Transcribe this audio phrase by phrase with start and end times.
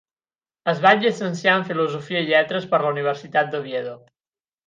[0.71, 3.95] Es va llicenciar en Filosofia i Lletres per la Universitat d'Oviedo.